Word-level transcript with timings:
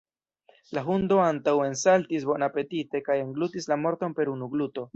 La 0.77 0.81
hundo 0.87 1.19
antaŭensaltis 1.25 2.25
bonapetite 2.31 3.03
kaj 3.11 3.19
englutis 3.27 3.71
la 3.73 3.81
morton 3.85 4.21
per 4.21 4.33
unu 4.37 4.49
gluto. 4.57 4.89